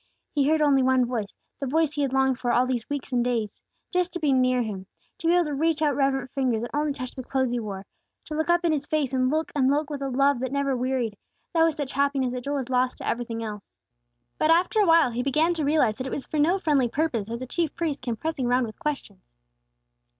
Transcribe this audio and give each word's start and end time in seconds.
He 0.33 0.47
heard 0.49 0.63
only 0.63 0.81
one 0.81 1.05
voice, 1.05 1.35
the 1.59 1.67
voice 1.67 1.93
he 1.93 2.01
had 2.01 2.11
longed 2.11 2.39
for 2.39 2.51
all 2.51 2.65
these 2.65 2.89
weeks 2.89 3.11
and 3.13 3.23
days. 3.23 3.61
Just 3.91 4.11
to 4.13 4.19
be 4.19 4.33
near 4.33 4.63
Him! 4.63 4.87
To 5.19 5.27
be 5.27 5.35
able 5.35 5.45
to 5.45 5.53
reach 5.53 5.79
out 5.83 5.95
reverent 5.95 6.31
fingers 6.31 6.63
and 6.63 6.71
only 6.73 6.91
touch 6.91 7.11
the 7.11 7.21
clothes 7.21 7.51
He 7.51 7.59
wore; 7.59 7.85
to 8.25 8.33
look 8.33 8.49
up 8.49 8.65
in 8.65 8.71
His 8.71 8.87
face, 8.87 9.13
and 9.13 9.29
look 9.29 9.51
and 9.55 9.69
look 9.69 9.91
with 9.91 10.01
a 10.01 10.09
love 10.09 10.39
that 10.39 10.51
never 10.51 10.75
wearied, 10.75 11.17
that 11.53 11.61
was 11.63 11.75
such 11.75 11.91
happiness 11.91 12.33
that 12.33 12.45
Joel 12.45 12.55
was 12.55 12.69
lost 12.71 12.97
to 12.97 13.07
everything 13.07 13.43
else! 13.43 13.77
But 14.39 14.49
after 14.49 14.79
a 14.79 14.87
while 14.87 15.11
he 15.11 15.21
began 15.21 15.53
to 15.53 15.63
realize 15.63 15.99
that 15.99 16.07
it 16.07 16.11
was 16.11 16.25
for 16.25 16.39
no 16.39 16.57
friendly 16.57 16.89
purpose 16.89 17.27
that 17.27 17.37
the 17.37 17.45
chief 17.45 17.75
priests 17.75 18.01
came 18.01 18.15
pressing 18.15 18.47
around 18.47 18.65
with 18.65 18.79
questions. 18.79 19.21